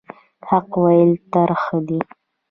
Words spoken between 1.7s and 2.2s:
دي